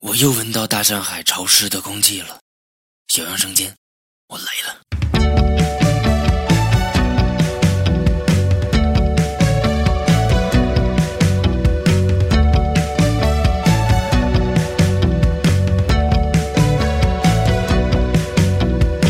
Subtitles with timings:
[0.00, 2.38] 我又闻到大上海潮湿的空气了，
[3.08, 3.74] 小杨生煎，
[4.28, 4.78] 我来了。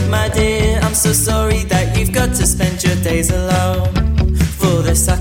[0.09, 3.93] My dear, I'm so sorry that you've got to spend your days alone.
[4.59, 5.18] For this I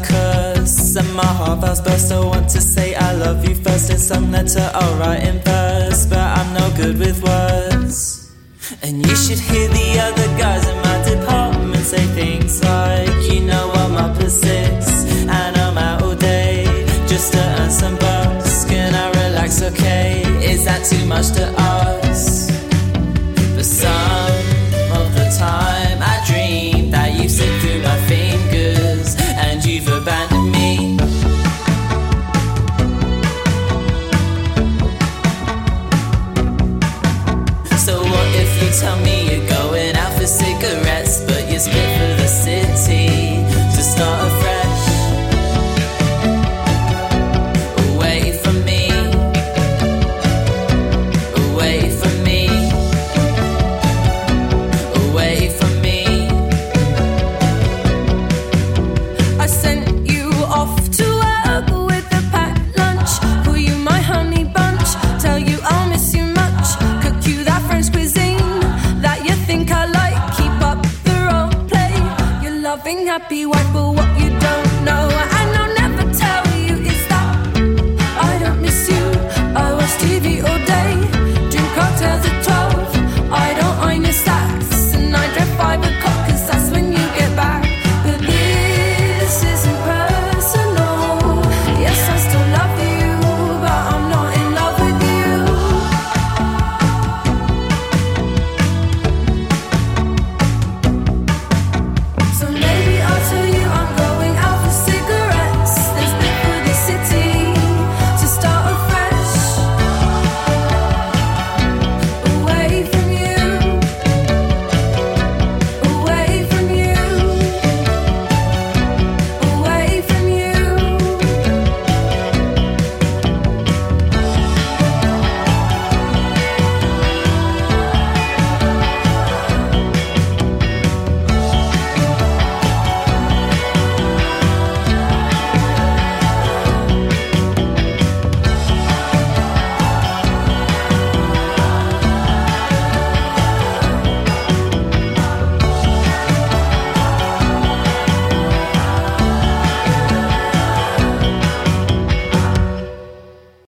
[0.96, 2.12] and my heart vows burst.
[2.12, 6.06] I want to say I love you first in some letter I'll write in verse,
[6.06, 8.32] but I'm no good with words.
[8.84, 13.72] And you should hear the other guys in my department say things like, you know
[13.74, 16.66] I'm up at six, and I'm out all day
[17.08, 18.66] just to earn some bucks.
[18.66, 19.62] Can I relax?
[19.62, 21.87] Okay, is that too much to ask?
[38.68, 43.38] You tell me you're going out for cigarettes, but you're split for the city
[43.76, 44.47] to start afresh?
[72.88, 74.07] Loving happy wife, but what